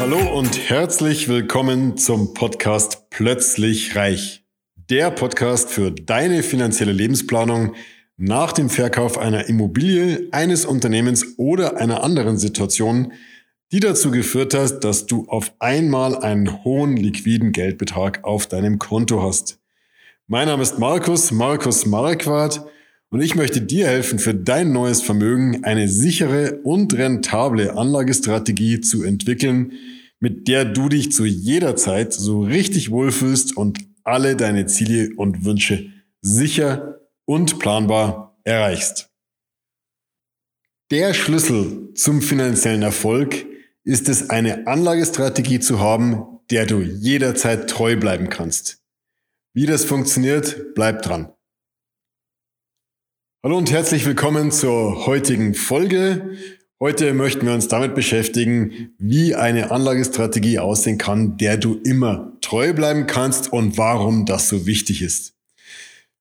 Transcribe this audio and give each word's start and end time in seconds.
Hallo 0.00 0.38
und 0.38 0.70
herzlich 0.70 1.28
willkommen 1.28 1.96
zum 1.96 2.32
Podcast 2.32 3.10
Plötzlich 3.10 3.96
Reich. 3.96 4.44
Der 4.76 5.10
Podcast 5.10 5.70
für 5.70 5.90
deine 5.90 6.44
finanzielle 6.44 6.92
Lebensplanung 6.92 7.74
nach 8.16 8.52
dem 8.52 8.70
Verkauf 8.70 9.18
einer 9.18 9.48
Immobilie, 9.48 10.28
eines 10.30 10.66
Unternehmens 10.66 11.36
oder 11.36 11.78
einer 11.78 12.04
anderen 12.04 12.38
Situation, 12.38 13.12
die 13.72 13.80
dazu 13.80 14.12
geführt 14.12 14.54
hat, 14.54 14.84
dass 14.84 15.06
du 15.06 15.26
auf 15.26 15.52
einmal 15.58 16.16
einen 16.16 16.62
hohen 16.62 16.96
liquiden 16.96 17.50
Geldbetrag 17.50 18.22
auf 18.22 18.46
deinem 18.46 18.78
Konto 18.78 19.20
hast. 19.20 19.58
Mein 20.28 20.46
Name 20.46 20.62
ist 20.62 20.78
Markus, 20.78 21.32
Markus 21.32 21.86
Marquardt 21.86 22.64
und 23.10 23.22
ich 23.22 23.34
möchte 23.34 23.60
dir 23.60 23.86
helfen, 23.86 24.18
für 24.18 24.34
dein 24.34 24.72
neues 24.72 25.02
Vermögen 25.02 25.64
eine 25.64 25.88
sichere 25.88 26.60
und 26.62 26.94
rentable 26.94 27.76
Anlagestrategie 27.76 28.80
zu 28.80 29.02
entwickeln, 29.02 29.72
mit 30.20 30.48
der 30.48 30.64
du 30.64 30.88
dich 30.88 31.12
zu 31.12 31.24
jeder 31.24 31.76
Zeit 31.76 32.12
so 32.12 32.42
richtig 32.42 32.90
wohlfühlst 32.90 33.56
und 33.56 33.78
alle 34.04 34.36
deine 34.36 34.66
Ziele 34.66 35.10
und 35.16 35.44
Wünsche 35.44 35.92
sicher 36.20 37.00
und 37.24 37.58
planbar 37.58 38.38
erreichst. 38.44 39.10
Der 40.90 41.14
Schlüssel 41.14 41.92
zum 41.94 42.22
finanziellen 42.22 42.82
Erfolg 42.82 43.46
ist 43.84 44.08
es, 44.08 44.30
eine 44.30 44.66
Anlagestrategie 44.66 45.60
zu 45.60 45.80
haben, 45.80 46.40
der 46.50 46.66
du 46.66 46.80
jederzeit 46.80 47.68
treu 47.68 47.96
bleiben 47.96 48.28
kannst. 48.28 48.82
Wie 49.54 49.66
das 49.66 49.84
funktioniert, 49.84 50.74
bleib 50.74 51.02
dran. 51.02 51.32
Hallo 53.44 53.56
und 53.56 53.70
herzlich 53.70 54.04
willkommen 54.04 54.50
zur 54.50 55.06
heutigen 55.06 55.54
Folge. 55.54 56.32
Heute 56.80 57.14
möchten 57.14 57.46
wir 57.46 57.54
uns 57.54 57.68
damit 57.68 57.94
beschäftigen, 57.94 58.90
wie 58.98 59.36
eine 59.36 59.70
Anlagestrategie 59.70 60.58
aussehen 60.58 60.98
kann, 60.98 61.36
der 61.36 61.56
du 61.56 61.78
immer 61.84 62.32
treu 62.40 62.72
bleiben 62.72 63.06
kannst 63.06 63.52
und 63.52 63.78
warum 63.78 64.26
das 64.26 64.48
so 64.48 64.66
wichtig 64.66 65.02
ist. 65.02 65.34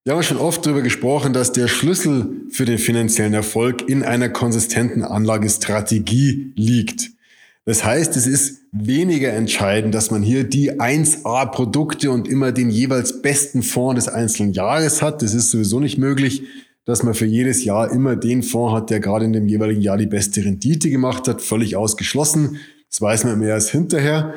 Wir 0.04 0.14
haben 0.14 0.22
schon 0.22 0.38
oft 0.38 0.64
darüber 0.64 0.84
gesprochen, 0.84 1.34
dass 1.34 1.52
der 1.52 1.68
Schlüssel 1.68 2.44
für 2.52 2.66
den 2.66 2.78
finanziellen 2.78 3.34
Erfolg 3.34 3.90
in 3.90 4.04
einer 4.04 4.30
konsistenten 4.30 5.02
Anlagestrategie 5.02 6.54
liegt. 6.56 7.10
Das 7.66 7.84
heißt, 7.84 8.16
es 8.16 8.28
ist 8.28 8.62
weniger 8.72 9.34
entscheidend, 9.34 9.96
dass 9.96 10.12
man 10.12 10.22
hier 10.22 10.44
die 10.44 10.74
1A-Produkte 10.74 12.12
und 12.12 12.28
immer 12.28 12.52
den 12.52 12.70
jeweils 12.70 13.24
besten 13.24 13.64
Fonds 13.64 14.06
des 14.06 14.14
einzelnen 14.14 14.54
Jahres 14.54 15.02
hat. 15.02 15.24
Das 15.24 15.34
ist 15.34 15.50
sowieso 15.50 15.80
nicht 15.80 15.98
möglich 15.98 16.44
dass 16.88 17.04
man 17.04 17.14
für 17.14 17.26
jedes 17.26 17.66
Jahr 17.66 17.92
immer 17.92 18.16
den 18.16 18.42
Fonds 18.42 18.74
hat, 18.74 18.90
der 18.90 19.02
gerade 19.02 19.26
in 19.26 19.34
dem 19.34 19.46
jeweiligen 19.46 19.82
Jahr 19.82 19.98
die 19.98 20.08
beste 20.08 20.44
Rendite 20.44 20.90
gemacht 20.90 21.28
hat, 21.28 21.42
völlig 21.42 21.76
ausgeschlossen. 21.76 22.60
Das 22.90 23.02
weiß 23.02 23.26
man 23.26 23.40
mehr 23.40 23.56
als 23.56 23.70
hinterher. 23.70 24.34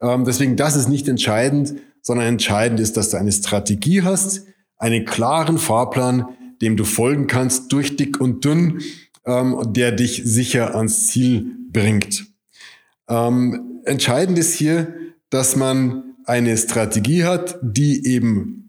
Ähm, 0.00 0.24
deswegen, 0.24 0.56
das 0.56 0.74
ist 0.74 0.88
nicht 0.88 1.06
entscheidend, 1.06 1.74
sondern 2.00 2.26
entscheidend 2.26 2.80
ist, 2.80 2.96
dass 2.96 3.10
du 3.10 3.18
eine 3.18 3.30
Strategie 3.30 4.02
hast, 4.02 4.46
einen 4.78 5.04
klaren 5.04 5.58
Fahrplan, 5.58 6.24
dem 6.62 6.78
du 6.78 6.84
folgen 6.84 7.26
kannst, 7.26 7.70
durch 7.72 7.94
dick 7.94 8.18
und 8.18 8.42
dünn, 8.42 8.80
ähm, 9.26 9.62
der 9.66 9.92
dich 9.92 10.22
sicher 10.24 10.74
ans 10.74 11.08
Ziel 11.08 11.46
bringt. 11.70 12.24
Ähm, 13.06 13.82
entscheidend 13.84 14.38
ist 14.38 14.54
hier, 14.54 14.94
dass 15.28 15.56
man 15.56 16.14
eine 16.24 16.56
Strategie 16.56 17.24
hat, 17.24 17.58
die 17.60 18.06
eben 18.06 18.61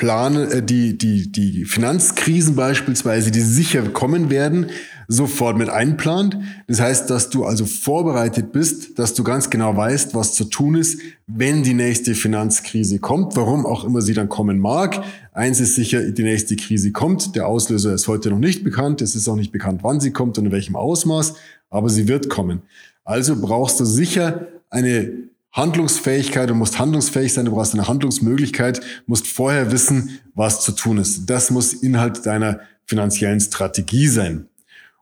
Plane, 0.00 0.44
äh, 0.44 0.62
die, 0.62 0.96
die, 0.96 1.30
die 1.30 1.66
Finanzkrisen 1.66 2.56
beispielsweise, 2.56 3.30
die 3.30 3.42
sicher 3.42 3.82
kommen 3.82 4.30
werden, 4.30 4.70
sofort 5.08 5.58
mit 5.58 5.68
einplant. 5.68 6.38
Das 6.66 6.80
heißt, 6.80 7.10
dass 7.10 7.28
du 7.28 7.44
also 7.44 7.66
vorbereitet 7.66 8.50
bist, 8.50 8.98
dass 8.98 9.12
du 9.12 9.22
ganz 9.24 9.50
genau 9.50 9.76
weißt, 9.76 10.14
was 10.14 10.32
zu 10.32 10.46
tun 10.46 10.74
ist, 10.76 11.00
wenn 11.26 11.62
die 11.62 11.74
nächste 11.74 12.14
Finanzkrise 12.14 12.98
kommt, 12.98 13.36
warum 13.36 13.66
auch 13.66 13.84
immer 13.84 14.00
sie 14.00 14.14
dann 14.14 14.30
kommen 14.30 14.58
mag. 14.58 15.04
Eins 15.34 15.60
ist 15.60 15.74
sicher, 15.74 16.00
die 16.10 16.22
nächste 16.22 16.56
Krise 16.56 16.92
kommt. 16.92 17.36
Der 17.36 17.46
Auslöser 17.46 17.92
ist 17.92 18.08
heute 18.08 18.30
noch 18.30 18.38
nicht 18.38 18.64
bekannt. 18.64 19.02
Es 19.02 19.14
ist 19.14 19.28
auch 19.28 19.36
nicht 19.36 19.52
bekannt, 19.52 19.80
wann 19.82 20.00
sie 20.00 20.12
kommt 20.12 20.38
und 20.38 20.46
in 20.46 20.52
welchem 20.52 20.76
Ausmaß, 20.76 21.34
aber 21.68 21.90
sie 21.90 22.08
wird 22.08 22.30
kommen. 22.30 22.62
Also 23.04 23.38
brauchst 23.38 23.78
du 23.80 23.84
sicher 23.84 24.46
eine 24.70 25.12
Handlungsfähigkeit, 25.52 26.48
du 26.48 26.54
musst 26.54 26.78
handlungsfähig 26.78 27.32
sein, 27.32 27.44
du 27.44 27.52
brauchst 27.52 27.74
eine 27.74 27.88
Handlungsmöglichkeit, 27.88 28.80
musst 29.06 29.26
vorher 29.26 29.72
wissen, 29.72 30.20
was 30.34 30.62
zu 30.62 30.72
tun 30.72 30.98
ist. 30.98 31.28
Das 31.28 31.50
muss 31.50 31.72
Inhalt 31.72 32.24
deiner 32.24 32.60
finanziellen 32.86 33.40
Strategie 33.40 34.06
sein. 34.06 34.46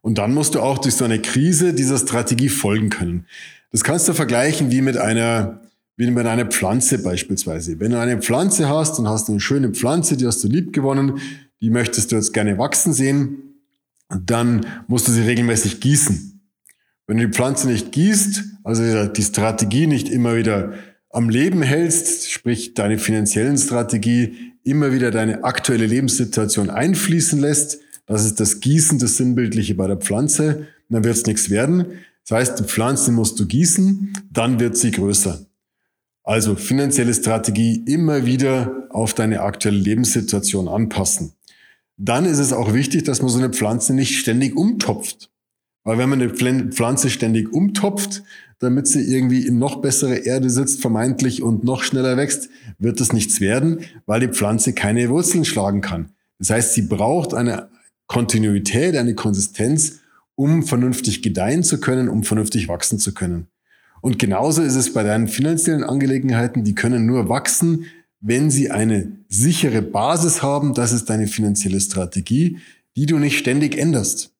Und 0.00 0.18
dann 0.18 0.32
musst 0.32 0.54
du 0.54 0.60
auch 0.60 0.78
durch 0.78 0.94
so 0.94 1.04
eine 1.04 1.20
Krise 1.20 1.74
dieser 1.74 1.98
Strategie 1.98 2.48
folgen 2.48 2.88
können. 2.88 3.26
Das 3.72 3.84
kannst 3.84 4.08
du 4.08 4.14
vergleichen 4.14 4.70
wie 4.70 4.80
mit 4.80 4.96
einer, 4.96 5.60
wie 5.96 6.10
mit 6.10 6.26
einer 6.26 6.46
Pflanze 6.46 7.02
beispielsweise. 7.02 7.78
Wenn 7.78 7.90
du 7.92 8.00
eine 8.00 8.18
Pflanze 8.18 8.68
hast 8.68 8.98
und 8.98 9.08
hast 9.08 9.28
eine 9.28 9.40
schöne 9.40 9.70
Pflanze, 9.70 10.16
die 10.16 10.26
hast 10.26 10.42
du 10.42 10.48
lieb 10.48 10.72
gewonnen, 10.72 11.20
die 11.60 11.70
möchtest 11.70 12.12
du 12.12 12.16
jetzt 12.16 12.32
gerne 12.32 12.56
wachsen 12.56 12.94
sehen, 12.94 13.42
dann 14.08 14.64
musst 14.86 15.08
du 15.08 15.12
sie 15.12 15.22
regelmäßig 15.22 15.80
gießen. 15.80 16.37
Wenn 17.08 17.16
du 17.16 17.26
die 17.26 17.32
Pflanze 17.32 17.68
nicht 17.68 17.90
gießt, 17.90 18.44
also 18.64 19.06
die 19.06 19.22
Strategie 19.22 19.86
nicht 19.86 20.10
immer 20.10 20.36
wieder 20.36 20.74
am 21.08 21.30
Leben 21.30 21.62
hältst, 21.62 22.30
sprich 22.30 22.74
deine 22.74 22.98
finanziellen 22.98 23.56
Strategie 23.56 24.52
immer 24.62 24.92
wieder 24.92 25.10
deine 25.10 25.42
aktuelle 25.42 25.86
Lebenssituation 25.86 26.68
einfließen 26.68 27.40
lässt, 27.40 27.78
das 28.04 28.26
ist 28.26 28.40
das 28.40 28.60
Gießen, 28.60 28.98
das 28.98 29.16
Sinnbildliche 29.16 29.74
bei 29.74 29.86
der 29.86 29.96
Pflanze, 29.96 30.66
dann 30.90 31.02
wird 31.02 31.16
es 31.16 31.24
nichts 31.24 31.48
werden. 31.48 31.86
Das 32.26 32.36
heißt, 32.36 32.58
die 32.60 32.64
Pflanze 32.64 33.10
musst 33.10 33.40
du 33.40 33.46
gießen, 33.46 34.12
dann 34.30 34.60
wird 34.60 34.76
sie 34.76 34.90
größer. 34.90 35.46
Also 36.24 36.56
finanzielle 36.56 37.14
Strategie 37.14 37.84
immer 37.86 38.26
wieder 38.26 38.86
auf 38.90 39.14
deine 39.14 39.40
aktuelle 39.40 39.78
Lebenssituation 39.78 40.68
anpassen. 40.68 41.32
Dann 41.96 42.26
ist 42.26 42.38
es 42.38 42.52
auch 42.52 42.74
wichtig, 42.74 43.04
dass 43.04 43.22
man 43.22 43.30
so 43.30 43.38
eine 43.38 43.48
Pflanze 43.48 43.94
nicht 43.94 44.18
ständig 44.18 44.54
umtopft. 44.54 45.30
Weil 45.88 45.96
wenn 45.96 46.10
man 46.10 46.20
eine 46.20 46.68
Pflanze 46.68 47.08
ständig 47.08 47.50
umtopft, 47.50 48.22
damit 48.58 48.86
sie 48.86 49.10
irgendwie 49.10 49.46
in 49.46 49.58
noch 49.58 49.80
bessere 49.80 50.16
Erde 50.16 50.50
sitzt, 50.50 50.82
vermeintlich 50.82 51.42
und 51.42 51.64
noch 51.64 51.82
schneller 51.82 52.18
wächst, 52.18 52.50
wird 52.78 53.00
das 53.00 53.14
nichts 53.14 53.40
werden, 53.40 53.80
weil 54.04 54.20
die 54.20 54.28
Pflanze 54.28 54.74
keine 54.74 55.08
Wurzeln 55.08 55.46
schlagen 55.46 55.80
kann. 55.80 56.10
Das 56.38 56.50
heißt, 56.50 56.74
sie 56.74 56.82
braucht 56.82 57.32
eine 57.32 57.70
Kontinuität, 58.06 58.96
eine 58.96 59.14
Konsistenz, 59.14 60.00
um 60.34 60.62
vernünftig 60.62 61.22
gedeihen 61.22 61.62
zu 61.62 61.80
können, 61.80 62.10
um 62.10 62.22
vernünftig 62.22 62.68
wachsen 62.68 62.98
zu 62.98 63.14
können. 63.14 63.46
Und 64.02 64.18
genauso 64.18 64.60
ist 64.60 64.74
es 64.74 64.92
bei 64.92 65.02
deinen 65.04 65.26
finanziellen 65.26 65.84
Angelegenheiten, 65.84 66.64
die 66.64 66.74
können 66.74 67.06
nur 67.06 67.30
wachsen, 67.30 67.86
wenn 68.20 68.50
sie 68.50 68.70
eine 68.70 69.12
sichere 69.30 69.80
Basis 69.80 70.42
haben. 70.42 70.74
Das 70.74 70.92
ist 70.92 71.08
deine 71.08 71.28
finanzielle 71.28 71.80
Strategie, 71.80 72.58
die 72.94 73.06
du 73.06 73.18
nicht 73.18 73.38
ständig 73.38 73.78
änderst. 73.78 74.34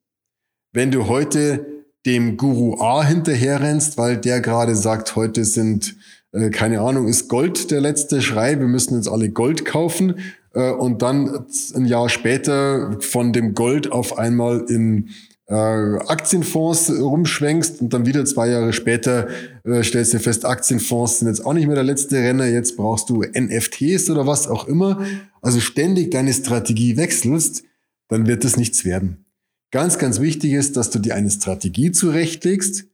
Wenn 0.73 0.91
du 0.91 1.09
heute 1.09 1.67
dem 2.05 2.37
Guru 2.37 2.81
A 2.81 3.05
hinterherrennst, 3.05 3.99
weil 3.99 4.17
der 4.17 4.41
gerade 4.41 4.77
sagt, 4.77 5.17
heute 5.17 5.45
sind, 5.45 5.97
äh, 6.33 6.51
keine 6.51 6.81
Ahnung, 6.81 7.09
ist 7.09 7.29
Gold 7.29 7.71
der 7.71 7.81
letzte 7.81 8.23
Schrei, 8.23 8.59
wir 8.59 8.67
müssen 8.67 8.95
uns 8.95 9.09
alle 9.09 9.31
Gold 9.31 9.65
kaufen 9.65 10.17
äh, 10.55 10.71
und 10.71 11.03
dann 11.03 11.47
ein 11.75 11.87
Jahr 11.87 12.09
später 12.09 12.97
von 13.01 13.33
dem 13.33 13.55
Gold 13.55 13.93
auf 13.93 14.19
einmal 14.19 14.65
in 14.69 15.11
äh, 15.47 15.55
Aktienfonds 15.55 16.91
rumschwenkst 16.91 17.81
und 17.81 17.95
dann 17.95 18.05
wieder 18.05 18.25
zwei 18.27 18.49
Jahre 18.49 18.73
später 18.73 19.29
äh, 19.65 19.83
stellst 19.83 20.13
du 20.13 20.21
fest, 20.21 20.45
Aktienfonds 20.45 21.21
sind 21.21 21.29
jetzt 21.29 21.45
auch 21.45 21.55
nicht 21.55 21.67
mehr 21.67 21.77
der 21.77 21.85
letzte 21.85 22.17
Renner, 22.17 22.47
jetzt 22.47 22.77
brauchst 22.77 23.09
du 23.09 23.23
NFTs 23.23 24.11
oder 24.11 24.27
was 24.27 24.47
auch 24.47 24.69
immer. 24.69 25.05
Also 25.41 25.61
ständig 25.61 26.11
deine 26.11 26.33
Strategie 26.33 26.97
wechselst, 26.97 27.65
dann 28.09 28.27
wird 28.27 28.45
es 28.45 28.57
nichts 28.57 28.85
werden. 28.85 29.25
Ganz, 29.71 29.99
ganz 29.99 30.21
wichtig 30.21 30.53
ist, 30.53 30.77
dass 30.77 30.91
du 30.91 30.99
dir 30.99 31.15
eine 31.15 31.31
Strategie 31.31 31.93
zurechtlegst, 31.93 32.85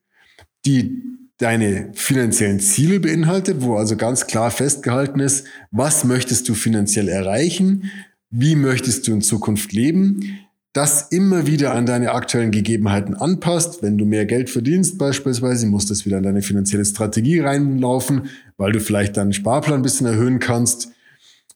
die 0.66 1.02
deine 1.38 1.90
finanziellen 1.94 2.60
Ziele 2.60 3.00
beinhaltet, 3.00 3.58
wo 3.60 3.76
also 3.76 3.96
ganz 3.96 4.26
klar 4.26 4.50
festgehalten 4.50 5.20
ist, 5.20 5.46
was 5.70 6.04
möchtest 6.04 6.48
du 6.48 6.54
finanziell 6.54 7.08
erreichen, 7.08 7.90
wie 8.30 8.56
möchtest 8.56 9.06
du 9.06 9.12
in 9.12 9.22
Zukunft 9.22 9.72
leben, 9.72 10.38
das 10.72 11.12
immer 11.12 11.46
wieder 11.46 11.72
an 11.72 11.86
deine 11.86 12.10
aktuellen 12.12 12.50
Gegebenheiten 12.50 13.14
anpasst. 13.14 13.80
Wenn 13.80 13.96
du 13.96 14.04
mehr 14.04 14.26
Geld 14.26 14.50
verdienst 14.50 14.98
beispielsweise, 14.98 15.66
muss 15.66 15.86
das 15.86 16.04
wieder 16.04 16.16
an 16.16 16.24
deine 16.24 16.42
finanzielle 16.42 16.84
Strategie 16.84 17.38
reinlaufen, 17.38 18.28
weil 18.56 18.72
du 18.72 18.80
vielleicht 18.80 19.16
deinen 19.16 19.32
Sparplan 19.32 19.80
ein 19.80 19.82
bisschen 19.82 20.08
erhöhen 20.08 20.40
kannst. 20.40 20.93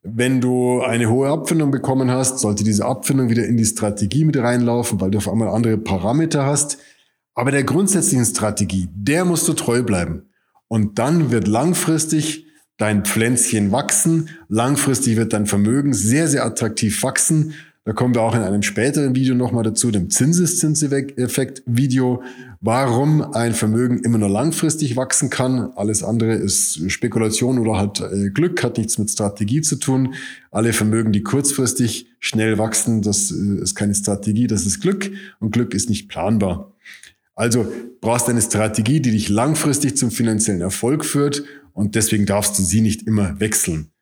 Wenn 0.03 0.41
du 0.41 0.81
eine 0.81 1.11
hohe 1.11 1.29
Abfindung 1.29 1.71
bekommen 1.71 2.11
hast, 2.11 2.39
sollte 2.39 2.63
diese 2.63 2.85
Abfindung 2.85 3.31
wieder 3.31 3.45
in 3.47 3.57
die 3.57 3.65
Strategie 3.65 4.25
mit 4.25 4.37
reinlaufen, 4.37 5.01
weil 5.01 5.11
du 5.11 5.19
auf 5.19 5.29
einmal 5.29 5.49
andere 5.49 5.77
Parameter 5.77 6.47
hast. 6.47 6.79
Aber 7.35 7.51
der 7.51 7.65
grundsätzlichen 7.65 8.25
Strategie, 8.25 8.89
der 8.93 9.25
musst 9.25 9.49
du 9.49 9.53
treu 9.53 9.83
bleiben. 9.83 10.31
Und 10.69 10.99
dann 10.99 11.31
wird 11.31 11.49
langfristig 11.49 12.47
dein 12.77 13.05
Pflänzchen 13.05 13.73
wachsen. 13.73 14.31
Langfristig 14.49 15.17
wird 15.17 15.33
dein 15.33 15.47
Vermögen 15.47 15.93
sehr, 15.93 16.29
sehr 16.29 16.45
attraktiv 16.45 17.03
wachsen. 17.03 17.55
Da 17.89 17.95
kommen 17.95 18.15
wir 18.15 18.21
auch 18.21 18.35
in 18.35 18.43
einem 18.43 18.61
späteren 18.61 19.15
Video 19.15 19.35
nochmal 19.35 19.65
dazu, 19.65 19.91
dem 19.91 20.11
Zinseszinseffekt-Video, 20.11 22.23
warum 22.61 23.23
ein 23.23 23.55
Vermögen 23.55 24.01
immer 24.01 24.19
nur 24.19 24.29
langfristig 24.29 24.97
wachsen 24.97 25.31
kann. 25.31 25.73
Alles 25.75 26.03
andere 26.03 26.35
ist 26.35 26.93
Spekulation 26.93 27.59
oder 27.59 27.79
halt 27.79 28.01
äh, 28.01 28.29
Glück, 28.29 28.63
hat 28.63 28.77
nichts 28.77 28.99
mit 28.99 29.11
Strategie 29.11 29.63
zu 29.63 29.77
tun. 29.77 30.13
Alle 30.51 30.75
Vermögen, 30.75 31.13
die 31.13 31.23
kurzfristig 31.23 32.09
schnell 32.21 32.59
wachsen, 32.59 33.01
das 33.01 33.31
äh, 33.31 33.63
ist 33.63 33.75
keine 33.75 33.95
Strategie, 33.95 34.47
das 34.47 34.67
ist 34.67 34.83
Glück 34.83 35.11
und 35.41 35.53
Glück 35.53 35.73
ist 35.73 35.89
nicht 35.89 36.11
planbar. 36.11 36.75
Also 37.35 37.73
brauchst 38.03 38.29
eine 38.29 38.43
Strategie, 38.43 39.01
die 39.01 39.13
dich 39.13 39.31
langfristig 39.31 39.97
zum 39.97 40.11
finanziellen 40.11 40.61
Erfolg 40.61 41.07
führt 41.07 41.43
und 41.73 41.95
deswegen 41.95 42.27
darfst 42.27 42.59
du 42.59 42.63
sie 42.63 42.83
nicht 42.83 43.07
immer 43.07 43.41
wechseln. 43.41 43.93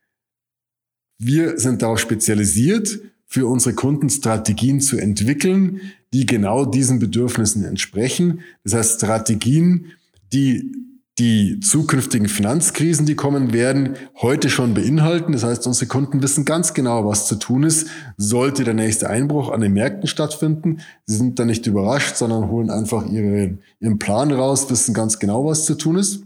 Wir 1.18 1.60
sind 1.60 1.82
darauf 1.82 2.00
spezialisiert, 2.00 2.98
für 3.26 3.46
unsere 3.46 3.74
Kunden 3.74 4.08
Strategien 4.08 4.80
zu 4.80 4.98
entwickeln, 4.98 5.80
die 6.12 6.26
genau 6.26 6.64
diesen 6.64 6.98
Bedürfnissen 6.98 7.64
entsprechen. 7.64 8.40
Das 8.64 8.74
heißt, 8.74 8.96
Strategien, 8.96 9.92
die 10.32 10.86
die 11.18 11.60
zukünftigen 11.60 12.28
Finanzkrisen, 12.28 13.06
die 13.06 13.14
kommen 13.14 13.54
werden, 13.54 13.94
heute 14.20 14.50
schon 14.50 14.74
beinhalten. 14.74 15.32
Das 15.32 15.44
heißt, 15.44 15.66
unsere 15.66 15.86
Kunden 15.86 16.22
wissen 16.22 16.44
ganz 16.44 16.74
genau, 16.74 17.06
was 17.06 17.26
zu 17.26 17.36
tun 17.36 17.62
ist, 17.62 17.88
sollte 18.18 18.64
der 18.64 18.74
nächste 18.74 19.08
Einbruch 19.08 19.50
an 19.50 19.62
den 19.62 19.72
Märkten 19.72 20.08
stattfinden. 20.08 20.80
Sie 21.06 21.16
sind 21.16 21.38
da 21.38 21.46
nicht 21.46 21.66
überrascht, 21.66 22.16
sondern 22.16 22.50
holen 22.50 22.68
einfach 22.68 23.06
ihre, 23.06 23.56
ihren 23.80 23.98
Plan 23.98 24.30
raus, 24.30 24.68
wissen 24.68 24.92
ganz 24.92 25.18
genau, 25.18 25.46
was 25.46 25.64
zu 25.64 25.74
tun 25.74 25.96
ist. 25.96 26.22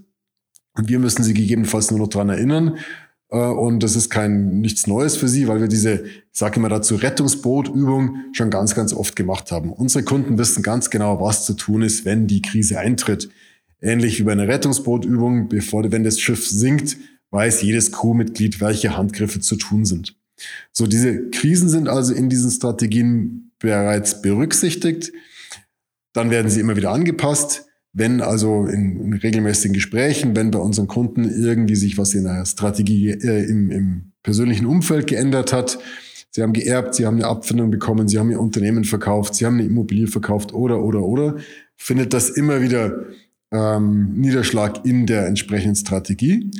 Und 0.75 0.89
wir 0.89 0.99
müssen 0.99 1.23
sie 1.23 1.35
gegebenenfalls 1.35 1.91
nur 1.93 2.01
noch 2.01 2.09
dran 2.09 2.29
erinnern 2.29 2.77
und 3.31 3.83
das 3.83 3.95
ist 3.95 4.11
kein 4.11 4.61
nichts 4.61 4.89
Neues 4.89 5.17
für 5.17 5.29
sie, 5.29 5.47
weil 5.47 5.61
wir 5.61 5.69
diese, 5.69 6.03
ich 6.05 6.23
sage 6.33 6.57
immer 6.57 6.69
dazu, 6.69 6.97
Rettungsbootübung 6.97 8.17
schon 8.33 8.51
ganz, 8.51 8.75
ganz 8.75 8.93
oft 8.93 9.15
gemacht 9.15 9.53
haben. 9.53 9.73
Unsere 9.73 10.05
Kunden 10.05 10.37
wissen 10.37 10.65
ganz 10.65 10.91
genau, 10.91 11.21
was 11.21 11.47
zu 11.47 11.55
tun 11.55 11.83
ist, 11.83 12.05
wenn 12.05 12.27
die 12.27 12.43
Krise 12.43 12.79
eintritt. 12.81 13.31
Ähnlich 13.81 14.19
wie 14.19 14.25
bei 14.25 14.33
einer 14.33 14.49
Rettungsbootübung, 14.49 15.49
bevor, 15.49 15.91
wenn 15.93 16.03
das 16.03 16.21
Schiff 16.21 16.47
sinkt, 16.47 16.97
weiß 17.31 17.63
jedes 17.63 17.93
Crewmitglied, 17.93 18.61
welche 18.61 18.97
Handgriffe 18.97 19.39
zu 19.39 19.55
tun 19.57 19.85
sind. 19.85 20.17
So, 20.73 20.87
diese 20.87 21.31
Krisen 21.31 21.69
sind 21.69 21.89
also 21.89 22.13
in 22.13 22.29
diesen 22.29 22.51
Strategien 22.51 23.53
bereits 23.61 24.23
berücksichtigt. 24.23 25.13
Dann 26.13 26.31
werden 26.31 26.51
sie 26.51 26.61
immer 26.61 26.77
wieder 26.77 26.91
angepasst. 26.91 27.67
Wenn 27.93 28.21
also 28.21 28.67
in, 28.67 29.01
in, 29.01 29.13
regelmäßigen 29.15 29.75
Gesprächen, 29.75 30.37
wenn 30.37 30.51
bei 30.51 30.61
unseren 30.61 30.87
Kunden 30.87 31.25
irgendwie 31.25 31.75
sich 31.75 31.99
was 31.99 32.15
in 32.15 32.25
der 32.25 32.45
Strategie 32.47 33.11
äh, 33.11 33.45
im, 33.51 33.71
im 33.71 34.13
persönlichen 34.23 34.67
Umfeld 34.67 35.09
geändert 35.09 35.53
hat, 35.53 35.79
sie 36.31 36.43
haben 36.43 36.53
geerbt, 36.53 36.95
sie 36.95 37.07
haben 37.07 37.17
eine 37.17 37.27
Abfindung 37.27 37.71
bekommen, 37.71 38.07
sie 38.07 38.19
haben 38.19 38.31
ihr 38.31 38.41
Unternehmen 38.41 38.85
verkauft, 38.85 39.35
sie 39.35 39.45
haben 39.45 39.55
eine 39.55 39.65
Immobilie 39.65 40.07
verkauft 40.07 40.55
oder, 40.55 40.83
oder, 40.83 41.03
oder, 41.03 41.37
findet 41.77 42.13
das 42.15 42.31
immer 42.31 42.61
wieder 42.61 43.07
ähm, 43.51 44.13
Niederschlag 44.15 44.85
in 44.85 45.07
der 45.07 45.27
entsprechenden 45.27 45.75
Strategie. 45.75 46.51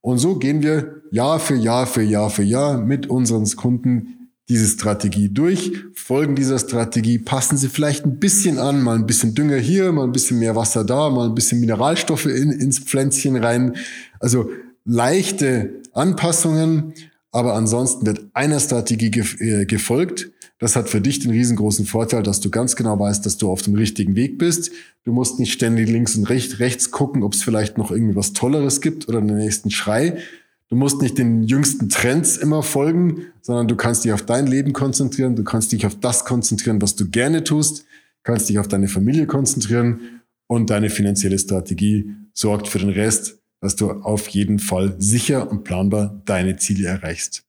Und 0.00 0.18
so 0.18 0.36
gehen 0.36 0.62
wir 0.62 1.02
Jahr 1.10 1.40
für 1.40 1.56
Jahr 1.56 1.86
für 1.86 2.02
Jahr 2.02 2.30
für 2.30 2.44
Jahr 2.44 2.78
mit 2.78 3.08
unseren 3.08 3.44
Kunden 3.56 4.25
diese 4.48 4.66
Strategie 4.68 5.28
durch, 5.28 5.72
folgen 5.94 6.36
dieser 6.36 6.58
Strategie, 6.58 7.18
passen 7.18 7.56
sie 7.56 7.68
vielleicht 7.68 8.04
ein 8.04 8.18
bisschen 8.18 8.58
an, 8.58 8.80
mal 8.80 8.94
ein 8.94 9.06
bisschen 9.06 9.34
Dünger 9.34 9.56
hier, 9.56 9.90
mal 9.90 10.04
ein 10.04 10.12
bisschen 10.12 10.38
mehr 10.38 10.54
Wasser 10.54 10.84
da, 10.84 11.10
mal 11.10 11.28
ein 11.28 11.34
bisschen 11.34 11.60
Mineralstoffe 11.60 12.26
in, 12.26 12.52
ins 12.52 12.78
Pflänzchen 12.78 13.36
rein. 13.36 13.74
Also 14.20 14.50
leichte 14.84 15.82
Anpassungen, 15.92 16.94
aber 17.32 17.54
ansonsten 17.54 18.06
wird 18.06 18.22
einer 18.34 18.60
Strategie 18.60 19.10
äh, 19.40 19.66
gefolgt. 19.66 20.30
Das 20.58 20.76
hat 20.76 20.88
für 20.88 21.00
dich 21.00 21.18
den 21.18 21.32
riesengroßen 21.32 21.84
Vorteil, 21.84 22.22
dass 22.22 22.40
du 22.40 22.48
ganz 22.48 22.76
genau 22.76 22.98
weißt, 22.98 23.26
dass 23.26 23.36
du 23.36 23.50
auf 23.50 23.62
dem 23.62 23.74
richtigen 23.74 24.14
Weg 24.14 24.38
bist. 24.38 24.70
Du 25.04 25.12
musst 25.12 25.38
nicht 25.38 25.52
ständig 25.52 25.88
links 25.88 26.16
und 26.16 26.24
rechts 26.24 26.90
gucken, 26.92 27.24
ob 27.24 27.34
es 27.34 27.42
vielleicht 27.42 27.76
noch 27.76 27.90
irgendwie 27.90 28.16
was 28.16 28.32
Tolleres 28.32 28.80
gibt 28.80 29.08
oder 29.08 29.20
den 29.20 29.36
nächsten 29.36 29.70
Schrei, 29.70 30.18
Du 30.68 30.74
musst 30.74 31.00
nicht 31.00 31.16
den 31.18 31.44
jüngsten 31.44 31.88
Trends 31.88 32.36
immer 32.36 32.62
folgen, 32.62 33.26
sondern 33.40 33.68
du 33.68 33.76
kannst 33.76 34.04
dich 34.04 34.12
auf 34.12 34.22
dein 34.22 34.46
Leben 34.46 34.72
konzentrieren, 34.72 35.36
du 35.36 35.44
kannst 35.44 35.70
dich 35.70 35.86
auf 35.86 35.98
das 36.00 36.24
konzentrieren, 36.24 36.82
was 36.82 36.96
du 36.96 37.08
gerne 37.08 37.44
tust, 37.44 37.84
kannst 38.24 38.48
dich 38.48 38.58
auf 38.58 38.66
deine 38.66 38.88
Familie 38.88 39.26
konzentrieren 39.26 40.22
und 40.48 40.70
deine 40.70 40.90
finanzielle 40.90 41.38
Strategie 41.38 42.10
sorgt 42.32 42.66
für 42.66 42.80
den 42.80 42.90
Rest, 42.90 43.38
dass 43.60 43.76
du 43.76 43.90
auf 43.90 44.28
jeden 44.28 44.58
Fall 44.58 44.96
sicher 44.98 45.50
und 45.50 45.64
planbar 45.64 46.20
deine 46.24 46.56
Ziele 46.56 46.88
erreichst. 46.88 47.44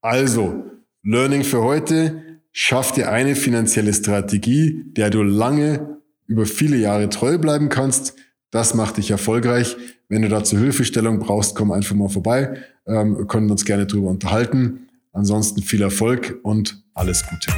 Also, 0.00 0.64
Learning 1.02 1.44
für 1.44 1.62
heute, 1.62 2.40
schaff 2.52 2.92
dir 2.92 3.10
eine 3.10 3.36
finanzielle 3.36 3.92
Strategie, 3.92 4.84
der 4.86 5.10
du 5.10 5.22
lange 5.22 5.98
über 6.26 6.46
viele 6.46 6.76
Jahre 6.76 7.08
treu 7.08 7.38
bleiben 7.38 7.68
kannst. 7.68 8.14
Das 8.52 8.74
macht 8.74 8.98
dich 8.98 9.10
erfolgreich. 9.10 9.76
Wenn 10.08 10.22
du 10.22 10.28
dazu 10.28 10.58
Hilfestellung 10.58 11.18
brauchst, 11.18 11.56
komm 11.56 11.72
einfach 11.72 11.96
mal 11.96 12.10
vorbei. 12.10 12.58
Ähm, 12.86 13.26
können 13.26 13.50
uns 13.50 13.64
gerne 13.64 13.86
drüber 13.86 14.10
unterhalten. 14.10 14.88
Ansonsten 15.12 15.62
viel 15.62 15.80
Erfolg 15.82 16.38
und 16.42 16.84
alles 16.94 17.24
Gute. 17.26 17.50